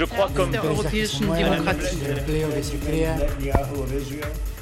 [0.00, 1.98] Je crois comme europäischen Demokratie.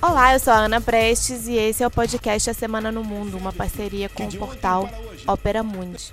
[0.03, 3.37] Olá, eu sou a Ana Prestes e esse é o podcast A Semana no Mundo,
[3.39, 4.91] uma parceria com o portal
[5.29, 6.13] Opera Mundi.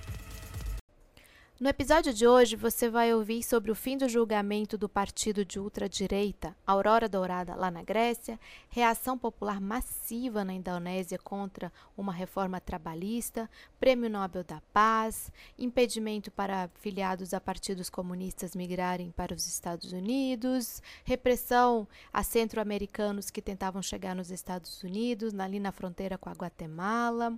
[1.57, 5.57] No episódio de hoje, você vai ouvir sobre o fim do julgamento do partido de
[5.57, 8.37] ultradireita Aurora Dourada lá na Grécia,
[8.67, 13.49] reação popular massiva na Indonésia contra uma reforma trabalhista,
[13.79, 20.83] Prêmio Nobel da Paz, impedimento para filiados a partidos comunistas migrarem para os Estados Unidos,
[21.05, 27.33] repressão a centro-americanos que tentavam chegar nos Estados Unidos, ali na fronteira com a Guatemala.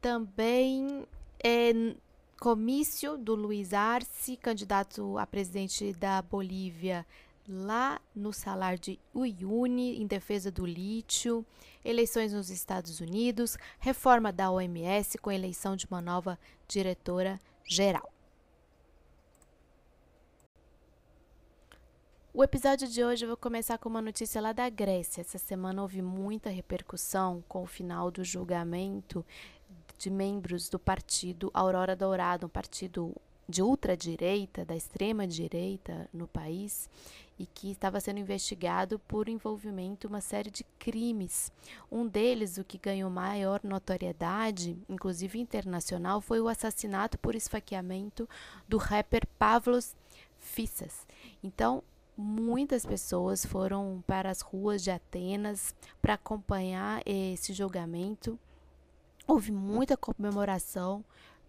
[0.00, 1.04] Também
[1.42, 1.72] é,
[2.40, 7.06] comício do Luiz Arce, candidato a presidente da Bolívia,
[7.48, 11.44] lá no Salar de Uyuni, em defesa do lítio,
[11.84, 18.10] eleições nos Estados Unidos, reforma da OMS com eleição de uma nova diretora geral.
[22.36, 25.20] O episódio de hoje eu vou começar com uma notícia lá da Grécia.
[25.20, 29.24] Essa semana houve muita repercussão com o final do julgamento
[30.04, 33.16] de membros do partido Aurora Dourada, um partido
[33.48, 36.90] de ultradireita, da extrema direita no país,
[37.38, 41.50] e que estava sendo investigado por envolvimento em uma série de crimes.
[41.90, 48.28] Um deles, o que ganhou maior notoriedade, inclusive internacional, foi o assassinato por esfaqueamento
[48.68, 49.96] do rapper Pavlos
[50.38, 51.06] Fissas.
[51.42, 51.82] Então,
[52.14, 58.38] muitas pessoas foram para as ruas de Atenas para acompanhar esse julgamento
[59.26, 61.04] Houve muita comemoração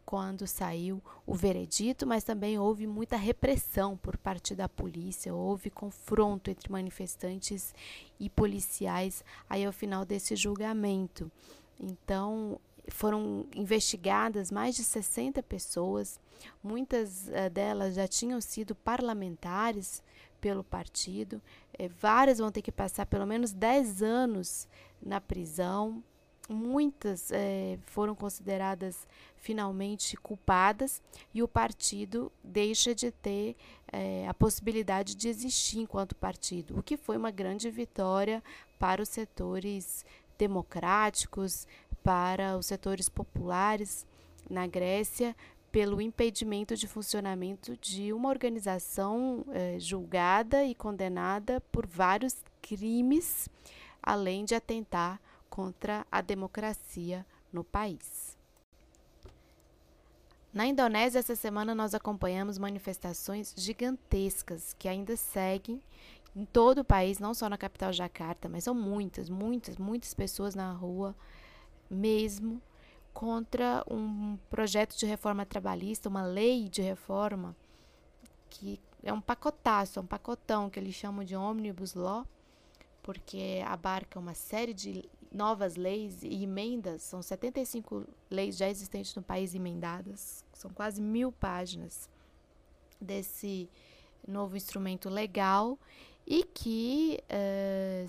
[0.06, 6.52] quando saiu o veredito, mas também houve muita repressão por parte da polícia, houve confronto
[6.52, 7.73] entre manifestantes
[8.20, 11.30] e policiais aí ao final desse julgamento.
[11.80, 16.20] Então, foram investigadas mais de 60 pessoas,
[16.64, 20.03] muitas uh, delas já tinham sido parlamentares
[20.40, 21.42] pelo partido,
[21.73, 24.68] eh, várias vão ter que passar pelo menos 10 anos
[25.02, 26.03] na prisão
[26.49, 29.07] muitas é, foram consideradas
[29.38, 31.01] finalmente culpadas
[31.33, 33.56] e o partido deixa de ter
[33.91, 38.44] é, a possibilidade de existir enquanto partido, o que foi uma grande vitória
[38.78, 40.05] para os setores
[40.38, 41.67] democráticos,
[42.03, 44.05] para os setores populares
[44.50, 45.35] na Grécia,
[45.72, 53.50] pelo impedimento de funcionamento de uma organização é, julgada e condenada por vários crimes,
[54.01, 55.19] além de atentar
[55.55, 58.38] contra a democracia no país.
[60.53, 65.81] Na Indonésia, essa semana nós acompanhamos manifestações gigantescas que ainda seguem
[66.35, 70.55] em todo o país, não só na capital Jakarta, mas são muitas, muitas, muitas pessoas
[70.55, 71.16] na rua
[71.89, 72.61] mesmo
[73.13, 77.55] contra um projeto de reforma trabalhista, uma lei de reforma
[78.49, 82.27] que é um pacotaço, é um pacotão que eles chamam de omnibus law,
[83.05, 89.22] porque abarca uma série de novas leis e emendas, são 75 leis já existentes no
[89.22, 92.09] país emendadas, são quase mil páginas
[93.00, 93.69] desse
[94.25, 95.78] novo instrumento legal
[96.25, 98.07] e que, uh,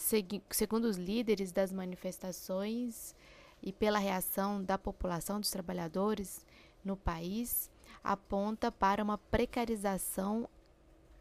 [0.50, 3.14] segundo os líderes das manifestações
[3.60, 6.46] e pela reação da população dos trabalhadores
[6.84, 7.68] no país,
[8.04, 10.48] aponta para uma precarização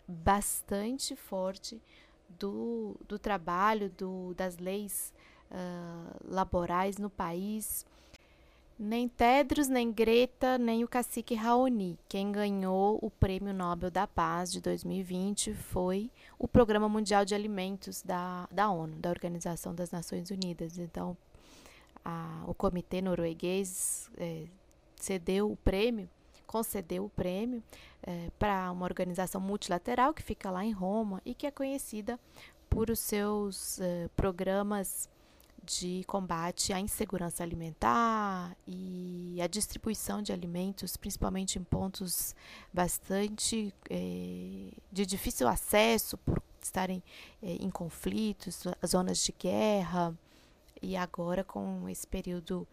[0.08, 1.82] bastante forte
[2.30, 5.12] do, do trabalho, do, das leis
[5.56, 7.86] uh, laborais no país.
[8.78, 11.98] Nem Tedros, nem Greta, nem o cacique Raoni.
[12.10, 18.02] Quem ganhou o Prêmio Nobel da Paz de 2020 foi o Programa Mundial de Alimentos
[18.02, 20.78] da, da ONU, da Organização das Nações Unidas.
[20.78, 21.16] Então,
[22.04, 24.44] a, o comitê norueguês é,
[24.98, 26.10] cedeu o prêmio,
[26.46, 27.64] concedeu o prêmio
[28.04, 32.20] é, para uma organização multilateral que fica lá em Roma e que é conhecida
[32.70, 35.10] por os seus é, programas
[35.66, 42.36] de combate à insegurança alimentar e à distribuição de alimentos, principalmente em pontos
[42.74, 47.04] bastante eh, de difícil acesso, por estarem
[47.42, 50.18] eh, em conflitos, zonas de guerra,
[50.82, 52.68] e agora com esse período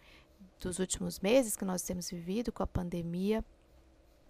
[0.61, 3.45] dos últimos meses que nós temos vivido com a pandemia,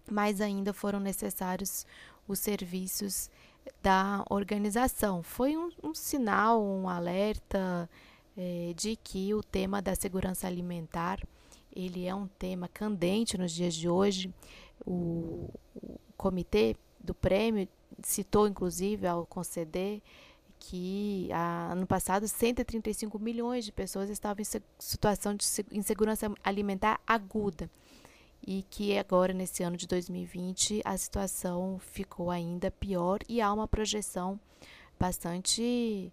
[0.09, 1.85] mais ainda foram necessários
[2.27, 3.29] os serviços
[3.81, 5.23] da organização.
[5.23, 7.89] Foi um, um sinal, um alerta
[8.37, 11.19] é, de que o tema da segurança alimentar
[11.75, 14.33] ele é um tema candente nos dias de hoje.
[14.85, 17.67] O, o comitê do prêmio
[18.03, 20.01] citou, inclusive, ao conceder
[20.59, 27.69] que a, ano passado 135 milhões de pessoas estavam em situação de insegurança alimentar aguda.
[28.45, 33.67] e que agora, nesse ano de 2020, a situação ficou ainda pior e há uma
[33.67, 34.39] projeção
[34.99, 36.11] bastante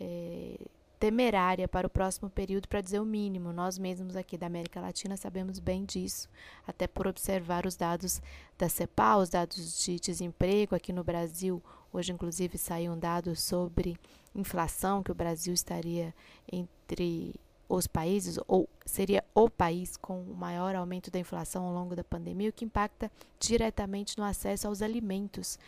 [0.00, 0.58] é,
[0.98, 3.52] temerária para o próximo período, para dizer o mínimo.
[3.52, 6.28] Nós mesmos aqui da América Latina sabemos bem disso,
[6.66, 8.20] até por observar os dados
[8.58, 11.62] da CEPAL, os dados de desemprego aqui no Brasil.
[11.92, 13.96] Hoje, inclusive, saiu um dado sobre
[14.34, 16.14] inflação, que o Brasil estaria
[16.50, 17.34] entre
[17.68, 22.02] os países, ou seria o país com o maior aumento da inflação ao longo da
[22.02, 25.58] pandemia, o que impacta diretamente no acesso aos alimentos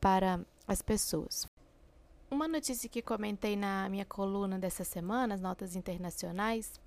[0.00, 1.48] para as pessoas.
[2.34, 6.80] Uma notícia que comentei na minha coluna dessa semana, as notas internacionais,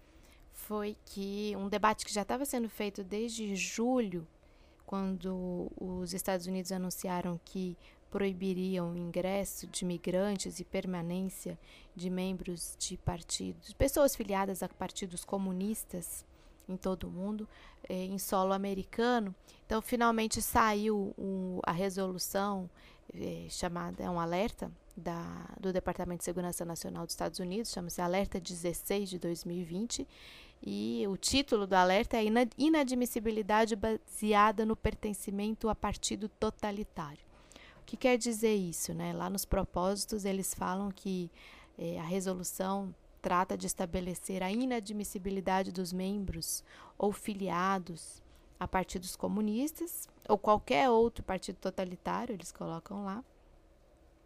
[0.51, 4.27] foi que um debate que já estava sendo feito desde julho,
[4.85, 7.77] quando os Estados Unidos anunciaram que
[8.11, 11.57] proibiriam o ingresso de migrantes e permanência
[11.95, 16.25] de membros de partidos, pessoas filiadas a partidos comunistas
[16.67, 17.47] em todo o mundo,
[17.87, 19.33] eh, em solo americano.
[19.65, 21.15] Então, finalmente saiu
[21.63, 22.69] a resolução
[23.15, 28.01] eh, chamada, é um alerta da, do Departamento de Segurança Nacional dos Estados Unidos, chama-se
[28.01, 30.07] Alerta 16 de 2020,
[30.61, 32.25] e o título do alerta é
[32.57, 37.19] Inadmissibilidade baseada no pertencimento a partido totalitário.
[37.81, 38.93] O que quer dizer isso?
[38.93, 39.13] Né?
[39.13, 41.31] Lá nos propósitos, eles falam que
[41.77, 46.63] eh, a resolução trata de estabelecer a inadmissibilidade dos membros
[46.97, 48.21] ou filiados
[48.59, 53.23] a partidos comunistas ou qualquer outro partido totalitário, eles colocam lá,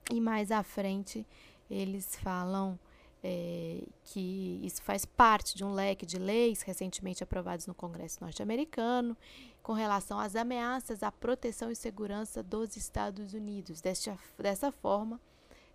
[0.09, 1.25] e mais à frente,
[1.69, 2.80] eles falam
[3.24, 9.15] é, que isso faz parte de um leque de leis recentemente aprovados no Congresso norte-americano
[9.62, 13.80] com relação às ameaças à proteção e segurança dos Estados Unidos.
[13.80, 15.19] Desta, dessa forma,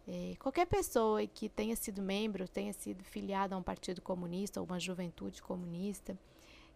[0.09, 4.67] é, qualquer pessoa que tenha sido membro, tenha sido filiada a um partido comunista ou
[4.67, 6.19] uma juventude comunista,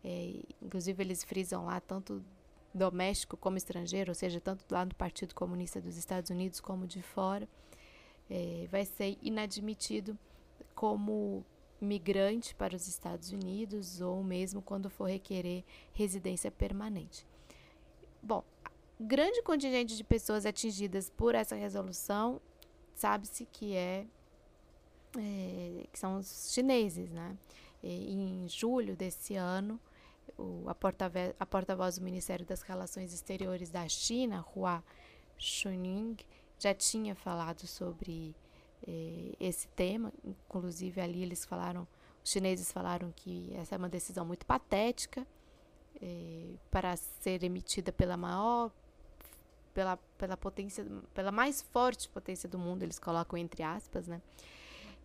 [0.05, 2.25] é, inclusive eles frisam lá tanto
[2.73, 7.03] doméstico como estrangeiro, ou seja, tanto lá no Partido Comunista dos Estados Unidos como de
[7.03, 7.49] fora,
[8.29, 10.17] é, vai ser inadmitido
[10.75, 11.45] como
[11.81, 17.27] migrante para os Estados Unidos ou mesmo quando for requerer residência permanente.
[18.23, 18.45] Bom,
[19.01, 22.41] grande contingente de pessoas atingidas por essa resolução
[22.95, 24.07] sabe-se que é,
[25.17, 27.37] é, que são os chineses, né?
[27.83, 29.81] E, em julho desse ano,
[30.38, 34.82] o, a porta-voz porta do Ministério das Relações Exteriores da China, Hua
[35.37, 36.17] Chunying,
[36.59, 38.35] já tinha falado sobre
[38.87, 40.12] eh, esse tema.
[40.25, 41.87] Inclusive, ali eles falaram,
[42.23, 45.27] os chineses falaram que essa é uma decisão muito patética
[46.00, 48.71] eh, para ser emitida pela maior
[49.73, 50.85] pela, pela potência,
[51.15, 54.21] pela mais forte potência do mundo, eles colocam entre aspas, né?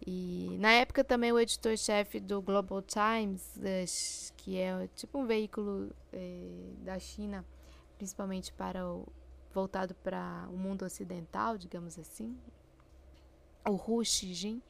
[0.05, 6.73] E na época também o editor-chefe do Global Times, que é tipo um veículo eh,
[6.79, 7.45] da China,
[7.97, 9.07] principalmente para o
[9.53, 12.37] voltado para o mundo ocidental, digamos assim,
[13.67, 14.61] o Hu Xijin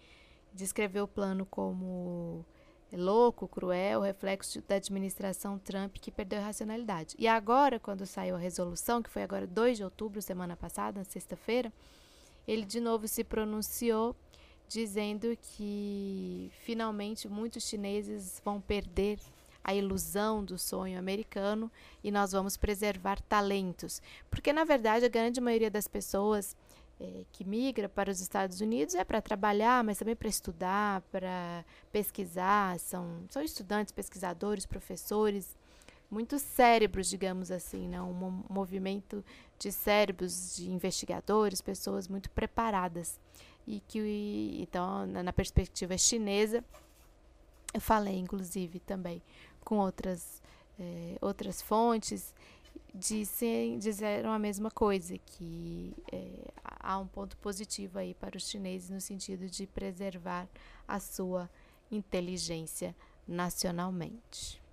[0.53, 2.45] descreveu o plano como
[2.93, 7.15] louco, cruel, reflexo da administração Trump que perdeu a racionalidade.
[7.19, 11.73] E agora, quando saiu a resolução, que foi agora 2 de outubro, semana passada, sexta-feira,
[12.47, 14.15] ele de novo se pronunciou
[14.67, 19.19] dizendo que finalmente muitos chineses vão perder
[19.63, 21.71] a ilusão do sonho americano
[22.03, 24.01] e nós vamos preservar talentos.
[24.29, 26.55] Porque, na verdade, a grande maioria das pessoas
[26.99, 31.65] é, que migra para os Estados Unidos é para trabalhar, mas também para estudar, para
[31.91, 32.79] pesquisar.
[32.79, 35.57] São, são estudantes, pesquisadores, professores,
[36.11, 37.99] muitos cérebros, digamos assim, né?
[38.01, 39.25] um movimento
[39.57, 43.19] de cérebros, de investigadores, pessoas muito preparadas
[43.67, 46.63] e que então na, perspectiva chinesa
[47.73, 49.21] eu falei inclusive também
[49.63, 50.41] com outras
[50.79, 52.33] é, outras fontes
[52.93, 58.89] disse, disseram a mesma coisa que é, há um ponto positivo aí para os chineses
[58.89, 60.47] no sentido de preservar
[60.87, 61.49] a sua
[61.91, 62.95] inteligência
[63.27, 64.64] nacionalmente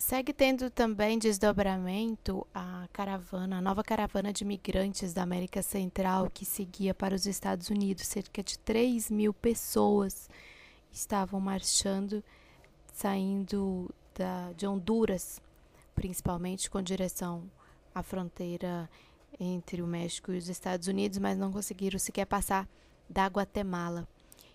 [0.00, 6.44] Segue tendo também desdobramento a caravana, a nova caravana de migrantes da América Central que
[6.44, 8.06] seguia para os Estados Unidos.
[8.06, 10.30] Cerca de 3 mil pessoas
[10.92, 12.22] estavam marchando,
[12.92, 15.42] saindo da, de Honduras,
[15.96, 17.50] principalmente com direção
[17.92, 18.88] à fronteira
[19.38, 22.68] entre o México e os Estados Unidos, mas não conseguiram sequer passar
[23.10, 24.06] da Guatemala.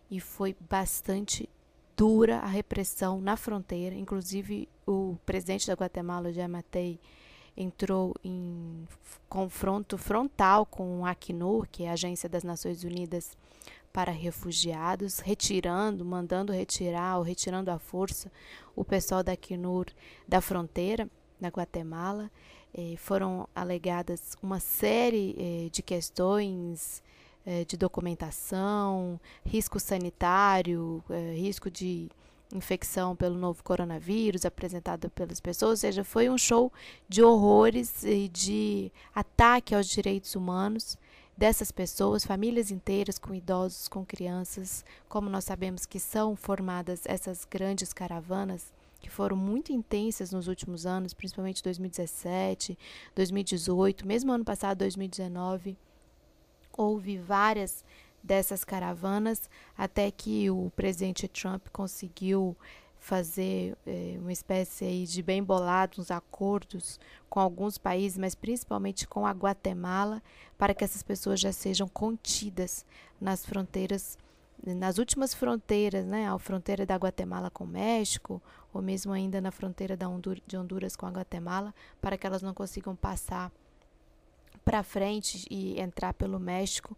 [0.09, 1.49] E foi bastante
[1.95, 3.95] dura a repressão na fronteira.
[3.95, 6.99] Inclusive, o presidente da Guatemala, o Yamatei,
[7.55, 8.87] entrou em
[9.29, 13.37] confronto frontal com o Acnur, que é a Agência das Nações Unidas
[13.91, 18.31] para refugiados, retirando, mandando retirar ou retirando à força
[18.75, 19.85] o pessoal da Acnur
[20.27, 21.07] da fronteira,
[21.39, 22.31] na Guatemala.
[22.73, 27.03] Eh, foram alegadas uma série eh, de questões
[27.45, 32.09] eh, de documentação, risco sanitário, eh, risco de
[32.53, 36.71] infecção pelo novo coronavírus apresentado pelas pessoas, ou seja, foi um show
[37.09, 40.97] de horrores e de ataque aos direitos humanos
[41.35, 47.45] dessas pessoas, famílias inteiras com idosos, com crianças, como nós sabemos que são formadas essas
[47.49, 48.71] grandes caravanas
[49.01, 52.77] que foram muito intensas nos últimos anos, principalmente 2017,
[53.13, 55.77] 2018, mesmo ano passado, 2019,
[56.77, 57.83] houve várias
[58.23, 62.55] dessas caravanas até que o presidente Trump conseguiu
[63.03, 66.97] fazer eh, uma espécie aí de bem bolados acordos
[67.29, 70.23] com alguns países, mas principalmente com a Guatemala,
[70.57, 72.85] para que essas pessoas já sejam contidas
[73.19, 74.17] nas fronteiras,
[74.65, 78.41] nas últimas fronteiras, né, a fronteira da Guatemala com o México,
[78.73, 80.07] ou mesmo ainda na fronteira da
[80.47, 83.51] de Honduras com a Guatemala, para que elas não consigam passar
[84.63, 86.97] para frente e entrar pelo México,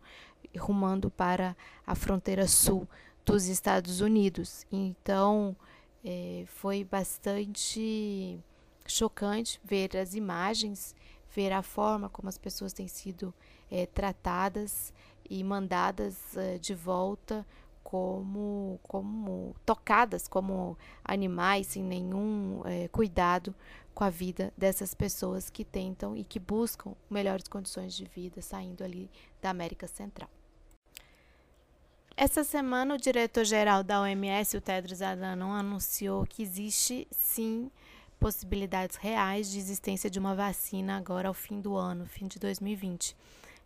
[0.57, 1.55] rumando para
[1.85, 2.87] a fronteira sul
[3.25, 4.65] dos Estados Unidos.
[4.71, 5.55] Então,
[6.03, 8.39] é, foi bastante
[8.85, 10.95] chocante ver as imagens,
[11.33, 13.33] ver a forma como as pessoas têm sido
[13.69, 14.93] é, tratadas
[15.29, 17.45] e mandadas é, de volta
[17.83, 23.53] como, como tocadas como animais sem nenhum é, cuidado
[23.95, 28.83] com a vida dessas pessoas que tentam e que buscam melhores condições de vida saindo
[28.83, 29.09] ali
[29.41, 30.29] da América Central.
[32.17, 37.71] Essa semana, o diretor-geral da OMS, o Tedros Adhanom, anunciou que existe sim
[38.19, 43.15] possibilidades reais de existência de uma vacina agora ao fim do ano, fim de 2020.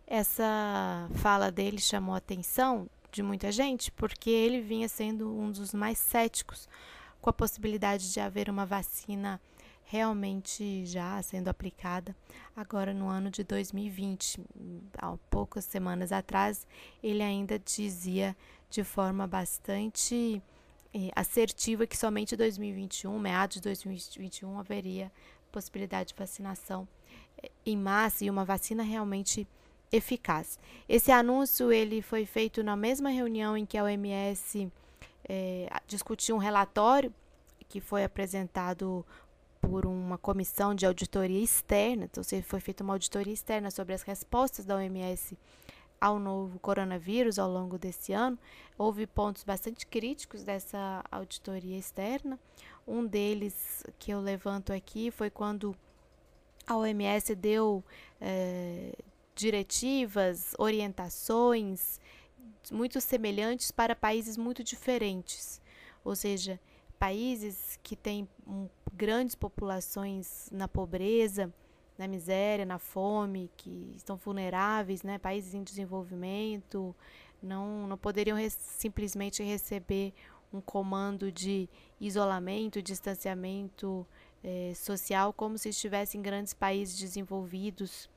[0.06, 5.72] Essa fala dele chamou a atenção de muita gente porque ele vinha sendo um dos
[5.72, 6.68] mais céticos
[7.20, 9.40] com a possibilidade de haver uma vacina
[9.90, 12.14] realmente já sendo aplicada
[12.54, 14.40] agora no ano de 2020.
[14.96, 16.64] Há poucas semanas atrás,
[17.02, 18.36] ele ainda dizia
[18.70, 20.40] de forma bastante
[20.94, 25.10] eh, assertiva que somente 2021, meados de 2021, haveria
[25.50, 26.86] possibilidade de vacinação
[27.42, 29.44] eh, em massa e uma vacina realmente
[29.90, 30.56] eficaz.
[30.88, 34.70] Esse anúncio ele foi feito na mesma reunião em que a OMS
[35.28, 37.12] eh, discutiu um relatório
[37.68, 39.04] que foi apresentado
[39.60, 44.64] por uma comissão de auditoria externa, então foi feita uma auditoria externa sobre as respostas
[44.64, 45.36] da OMS
[46.00, 48.38] ao novo coronavírus ao longo desse ano.
[48.78, 52.38] Houve pontos bastante críticos dessa auditoria externa.
[52.88, 55.76] Um deles que eu levanto aqui foi quando
[56.66, 57.84] a OMS deu
[58.20, 58.94] é,
[59.34, 62.00] diretivas, orientações
[62.70, 65.60] muito semelhantes para países muito diferentes.
[66.04, 66.58] Ou seja,
[66.98, 71.52] países que têm um, grandes populações na pobreza,
[71.96, 75.18] na miséria, na fome, que estão vulneráveis, né?
[75.18, 76.94] países em desenvolvimento,
[77.42, 80.14] não, não poderiam simplesmente receber
[80.52, 81.68] um comando de
[82.00, 84.06] isolamento, distanciamento
[84.42, 88.10] eh, social, como se estivessem em grandes países desenvolvidos,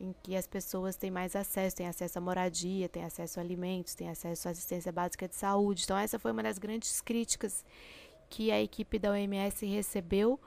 [0.00, 3.94] em que as pessoas têm mais acesso, têm acesso à moradia, têm acesso a alimentos,
[3.94, 5.82] têm acesso à assistência básica de saúde.
[5.84, 7.64] Então, essa foi uma das grandes críticas
[8.28, 10.38] que a equipe da OMS recebeu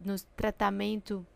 [0.00, 1.26] no tratamento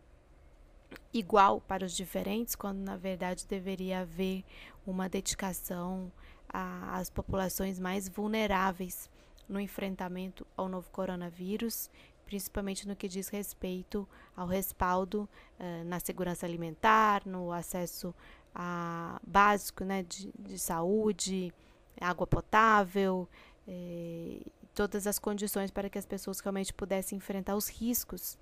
[1.13, 4.43] igual para os diferentes, quando na verdade deveria haver
[4.85, 6.11] uma dedicação
[6.49, 9.09] às populações mais vulneráveis
[9.47, 11.89] no enfrentamento ao novo coronavírus,
[12.25, 18.13] principalmente no que diz respeito ao respaldo uh, na segurança alimentar, no acesso
[18.53, 21.53] a básico né, de, de saúde,
[22.01, 23.27] água potável,
[23.67, 24.41] eh,
[24.77, 28.37] todas as condições para que as pessoas realmente pudessem enfrentar os riscos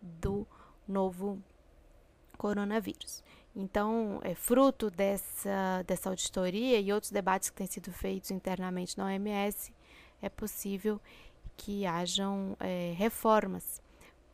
[0.00, 0.46] do
[0.88, 1.38] novo
[2.38, 3.22] coronavírus.
[3.54, 9.04] Então, é fruto dessa, dessa auditoria e outros debates que têm sido feitos internamente na
[9.04, 9.74] OMS,
[10.22, 10.98] é possível
[11.54, 13.82] que hajam é, reformas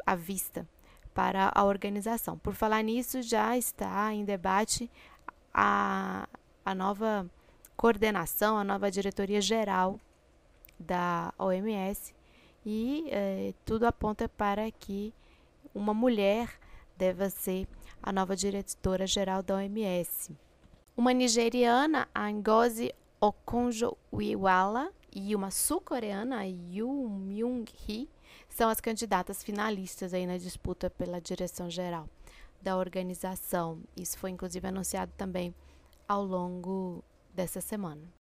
[0.06, 0.68] à vista
[1.12, 2.38] para a organização.
[2.38, 4.88] Por falar nisso, já está em debate
[5.52, 6.28] a,
[6.64, 7.28] a nova
[7.76, 9.98] coordenação, a nova diretoria geral
[10.80, 12.14] da OMS
[12.64, 15.14] e eh, tudo aponta para que
[15.74, 16.50] uma mulher
[16.96, 17.68] deva ser
[18.02, 20.34] a nova diretora-geral da OMS.
[20.96, 28.08] Uma nigeriana, a Ngozi Okonjo-Iweala, e uma sul-coreana, Yoo Myung-hee,
[28.48, 32.08] são as candidatas finalistas aí na disputa pela direção-geral
[32.62, 33.82] da organização.
[33.96, 35.54] Isso foi inclusive anunciado também
[36.06, 37.02] ao longo
[37.34, 38.19] dessa semana.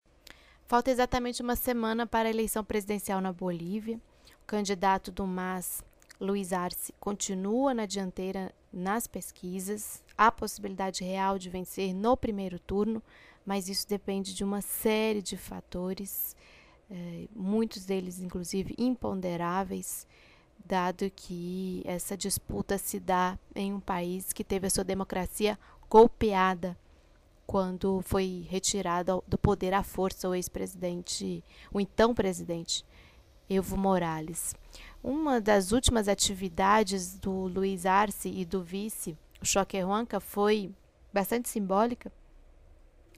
[0.70, 4.00] Falta exatamente uma semana para a eleição presidencial na Bolívia.
[4.44, 5.84] O candidato do MAS,
[6.22, 10.04] Luiz Arce, continua na dianteira nas pesquisas.
[10.16, 13.02] Há possibilidade real de vencer no primeiro turno,
[13.44, 16.36] mas isso depende de uma série de fatores,
[16.92, 20.06] eh, muitos deles, inclusive, imponderáveis,
[20.64, 25.58] dado que essa disputa se dá em um país que teve a sua democracia
[25.90, 26.78] golpeada
[27.50, 32.86] quando foi retirado do poder à força o ex-presidente, o então presidente
[33.50, 34.54] Evo Morales.
[35.04, 40.72] Uma das últimas atividades do Luiz Arce e do vice, o Choque Huanca, foi
[41.12, 42.12] bastante simbólica,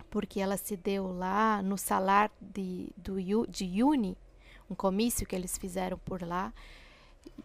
[0.09, 4.17] porque ela se deu lá no salar de, do, de Uni,
[4.69, 6.53] um comício que eles fizeram por lá,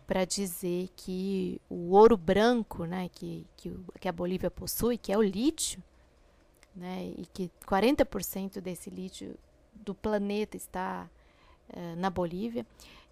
[0.07, 5.19] para dizer que o ouro branco né, que, que, que a Bolívia possui, que é
[5.19, 5.83] o lítio,
[6.76, 9.37] né, e que 40% desse lítio
[9.75, 11.09] do planeta está
[11.71, 12.66] uh, na Bolívia.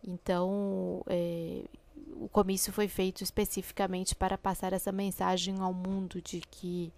[0.06, 1.64] Então, é,
[2.21, 6.92] o comício foi feito especificamente para passar essa mensagem ao mundo de que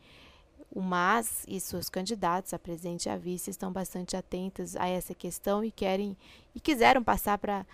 [0.71, 5.15] o MAS e seus candidatos a presidente e a vice estão bastante atentos a essa
[5.15, 6.17] questão e querem
[6.55, 7.65] e quiseram passar para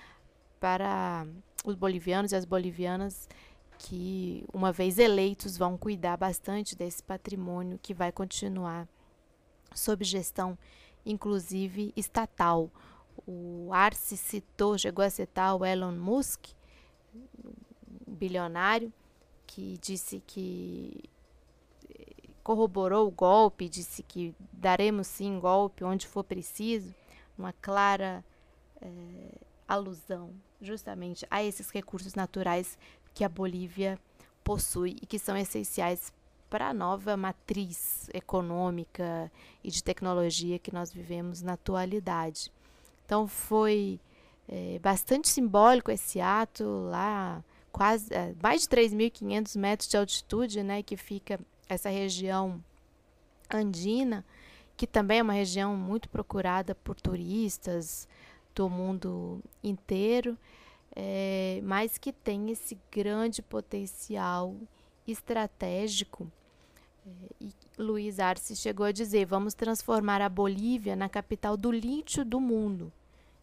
[0.61, 1.27] para
[1.65, 3.29] os bolivianos e as bolivianas
[3.83, 8.87] que, uma vez eleitos, vão cuidar bastante desse patrimônio que vai continuar
[9.75, 10.57] sob gestão,
[11.05, 12.71] inclusive estatal.
[13.27, 16.47] O Arce citou, chegou a citar o Elon Musk,
[18.07, 18.93] bilionário,
[19.49, 21.03] que disse que
[22.45, 26.95] corroborou o golpe, disse que daremos sim golpe onde for preciso,
[27.37, 28.25] uma clara
[28.81, 28.89] é,
[29.67, 32.79] alusão justamente a esses recursos naturais
[33.15, 33.99] que a Bolívia
[34.43, 36.13] possui e que são essenciais
[36.51, 39.33] para a nova matriz econômica
[39.65, 42.53] e de tecnologia que nós vivemos na atualidade.
[43.07, 43.99] Então foi
[44.49, 50.83] é, bastante simbólico esse ato lá, quase é, mais de 3.500 metros de altitude, né,
[50.83, 52.63] que fica essa região
[53.51, 54.25] andina,
[54.77, 58.07] que também é uma região muito procurada por turistas
[58.55, 60.37] do mundo inteiro
[60.95, 64.55] é, mas que tem esse grande potencial
[65.07, 66.31] estratégico.
[67.07, 72.25] É, e Luiz Arce chegou a dizer: vamos transformar a Bolívia na capital do lítio
[72.25, 72.93] do mundo.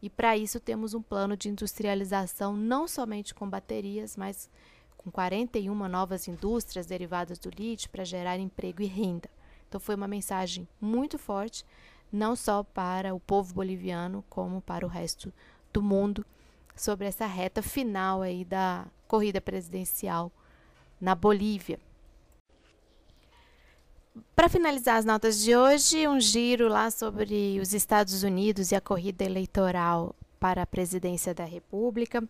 [0.02, 4.50] E para isso temos um plano de industrialização não somente com baterias, mas
[4.98, 9.30] com 41 novas indústrias derivadas do lítio para gerar emprego e renda.
[9.68, 11.66] Então foi uma mensagem muito forte,
[12.12, 15.34] não só para o povo boliviano, como para o resto
[15.72, 16.26] do mundo
[16.82, 20.32] sobre essa reta final aí da corrida presidencial
[21.00, 21.80] na Bolívia.
[24.36, 28.82] Para finalizar as notas de hoje, um giro lá sobre os Estados Unidos e a
[28.82, 32.24] corrida eleitoral para a presidência da República.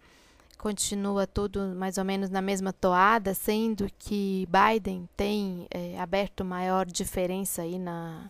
[0.57, 6.85] Continua tudo mais ou menos na mesma toada, sendo que Biden tem é, aberto maior
[6.85, 8.29] diferença aí na,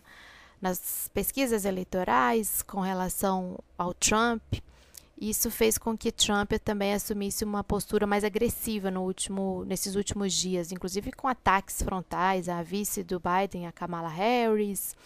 [0.60, 4.42] nas pesquisas eleitorais com relação ao Trump.
[5.20, 10.32] Isso fez com que Trump também assumisse uma postura mais agressiva no último, nesses últimos
[10.32, 14.96] dias, inclusive com ataques frontais à vice do Biden, a Kamala Harris,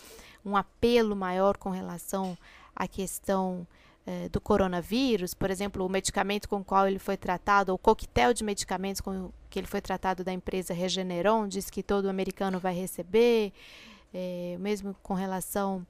[0.47, 2.39] um apelo maior com relação
[2.77, 3.67] à questão
[4.07, 8.33] eh, do coronavírus, por exemplo, o medicamento com o qual ele foi tratado, o coquetel
[8.33, 12.75] de medicamentos com que ele foi tratado da empresa Regeneron, diz que todo americano vai
[12.75, 13.53] receber,
[14.13, 15.85] eh, mesmo com relação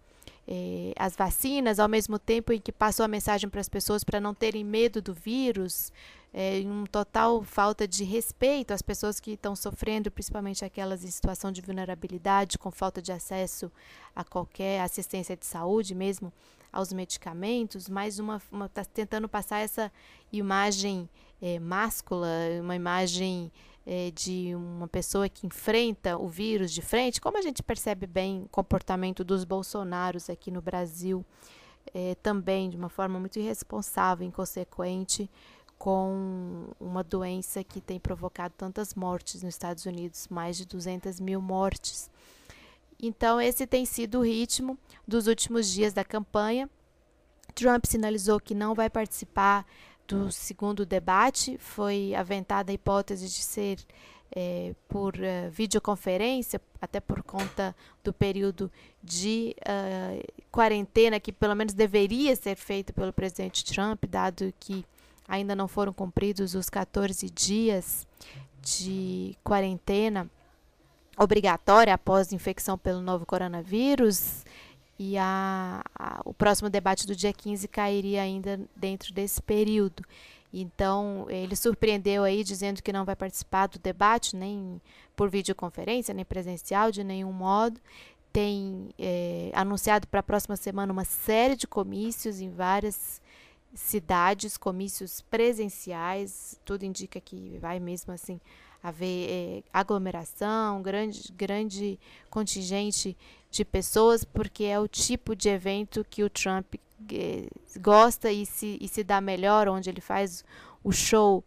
[0.46, 4.20] eh, as vacinas, ao mesmo tempo em que passou a mensagem para as pessoas para
[4.20, 5.92] não terem medo do vírus,
[6.37, 11.52] é, um total falta de respeito às pessoas que estão sofrendo, principalmente aquelas em situação
[11.52, 13.70] de vulnerabilidade, com falta de acesso
[14.16, 16.33] a qualquer assistência de saúde, mesmo
[16.72, 19.92] aos medicamentos, mais uma está tentando passar essa
[20.33, 21.09] imagem
[21.40, 22.28] é, máscula,
[22.61, 23.52] uma imagem
[23.87, 28.42] é, de uma pessoa que enfrenta o vírus de frente, como a gente percebe bem
[28.44, 31.25] o comportamento dos bolsonaros aqui no Brasil,
[31.92, 35.31] é, também de uma forma muito irresponsável, inconsequente,
[35.79, 41.42] com uma doença que tem provocado tantas mortes nos Estados Unidos, mais de 200 mil
[41.42, 42.11] mortes.
[42.99, 46.70] Então, esse tem sido o ritmo dos últimos dias da campanha.
[47.55, 49.66] Trump sinalizou que não vai participar
[50.07, 53.79] do segundo debate, foi aventada a hipótese de ser
[54.35, 58.71] é, por uh, videoconferência, até por conta do período
[59.03, 64.85] de uh, quarentena que pelo menos deveria ser feito pelo presidente Trump, dado que
[65.29, 68.07] ainda não foram cumpridos os 14 dias
[68.61, 70.29] de quarentena
[71.17, 74.45] obrigatória após infecção pelo novo coronavírus
[74.98, 80.04] e a, a, o próximo debate do dia 15 cairia ainda dentro desse período.
[80.52, 84.80] Então, ele surpreendeu aí dizendo que não vai participar do debate, nem
[85.16, 87.80] por videoconferência, nem presencial, de nenhum modo.
[88.33, 93.20] Tem é, anunciado para a próxima semana uma série de comícios em várias
[93.74, 96.61] cidades, comícios presenciais.
[96.64, 98.40] Tudo indica que vai mesmo assim
[98.80, 101.98] haver é, aglomeração, grande, grande
[102.30, 103.16] contingente
[103.55, 106.75] de pessoas, porque é o tipo de evento que o Trump
[107.12, 107.47] é,
[107.81, 110.45] gosta e se, e se dá melhor, onde ele faz
[110.83, 111.45] o show,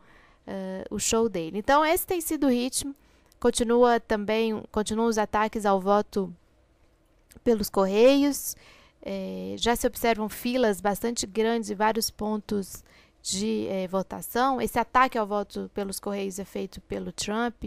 [0.47, 1.57] uh, o show dele.
[1.59, 2.95] Então esse tem sido o ritmo.
[3.39, 6.33] Continua também, continuam os ataques ao voto
[7.43, 8.55] pelos correios.
[9.01, 12.83] É, já se observam filas bastante grandes em vários pontos
[13.21, 14.61] de eh, votação.
[14.61, 17.65] Esse ataque ao voto pelos Correios é feito pelo Trump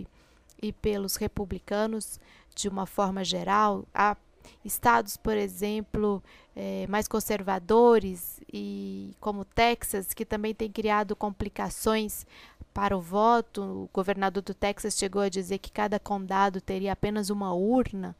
[0.62, 2.18] e pelos republicanos
[2.54, 3.84] de uma forma geral.
[3.94, 4.16] Há
[4.64, 6.22] estados, por exemplo,
[6.56, 12.26] eh, mais conservadores e como Texas, que também tem criado complicações
[12.72, 13.62] para o voto.
[13.62, 18.16] O governador do Texas chegou a dizer que cada condado teria apenas uma urna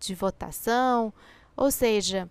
[0.00, 1.12] de votação.
[1.56, 2.28] Ou seja,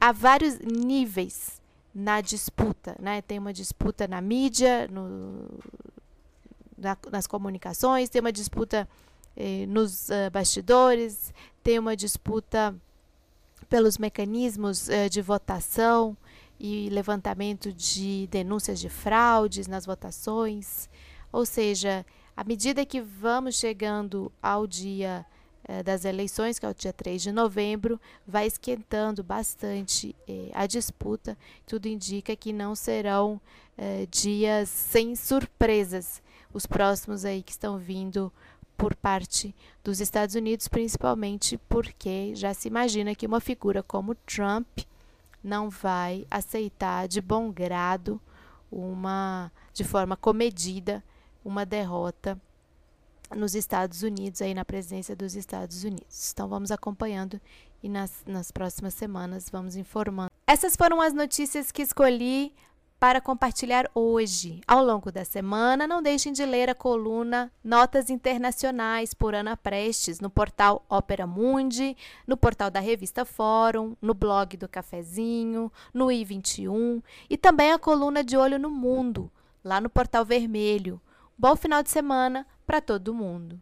[0.00, 1.60] há vários níveis
[1.94, 3.22] na disputa, né?
[3.22, 5.48] Tem uma disputa na mídia, no,
[6.76, 8.88] na, nas comunicações, tem uma disputa
[9.36, 12.74] eh, nos uh, bastidores, tem uma disputa
[13.68, 16.16] pelos mecanismos uh, de votação
[16.58, 20.88] e levantamento de denúncias de fraudes nas votações.
[21.32, 25.26] Ou seja, à medida que vamos chegando ao dia
[25.64, 30.66] eh, das eleições, que é o dia 3 de novembro, vai esquentando bastante eh, a
[30.66, 31.36] disputa.
[31.66, 33.40] Tudo indica que não serão
[33.78, 36.22] eh, dias sem surpresas,
[36.52, 38.32] os próximos aí que estão vindo
[38.82, 44.66] por parte dos Estados Unidos, principalmente porque já se imagina que uma figura como Trump
[45.40, 48.20] não vai aceitar de bom grado
[48.72, 51.00] uma de forma comedida
[51.44, 52.36] uma derrota
[53.32, 56.32] nos Estados Unidos, aí na presença dos Estados Unidos.
[56.32, 57.40] Então vamos acompanhando
[57.84, 60.32] e nas, nas próximas semanas vamos informando.
[60.44, 62.52] Essas foram as notícias que escolhi
[63.02, 64.60] para compartilhar hoje.
[64.64, 70.20] Ao longo da semana, não deixem de ler a coluna Notas Internacionais por Ana Prestes
[70.20, 77.02] no portal Opera Mundi, no portal da revista Fórum, no blog do Cafezinho, no i21
[77.28, 79.28] e também a coluna de Olho no Mundo,
[79.64, 81.00] lá no portal Vermelho.
[81.36, 83.60] Bom final de semana para todo mundo!